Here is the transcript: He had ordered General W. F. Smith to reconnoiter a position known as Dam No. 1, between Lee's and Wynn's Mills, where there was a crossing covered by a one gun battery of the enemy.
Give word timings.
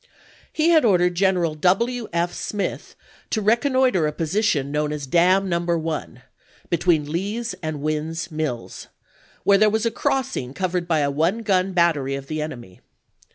He 0.51 0.69
had 0.69 0.83
ordered 0.83 1.13
General 1.13 1.53
W. 1.53 2.07
F. 2.11 2.33
Smith 2.33 2.95
to 3.29 3.39
reconnoiter 3.39 4.07
a 4.07 4.11
position 4.11 4.71
known 4.71 4.91
as 4.91 5.05
Dam 5.05 5.47
No. 5.47 5.59
1, 5.59 6.23
between 6.71 7.07
Lee's 7.11 7.53
and 7.61 7.83
Wynn's 7.83 8.31
Mills, 8.31 8.87
where 9.43 9.59
there 9.59 9.69
was 9.69 9.85
a 9.85 9.91
crossing 9.91 10.55
covered 10.55 10.87
by 10.87 11.01
a 11.01 11.11
one 11.11 11.43
gun 11.43 11.73
battery 11.73 12.15
of 12.15 12.25
the 12.25 12.41
enemy. 12.41 12.81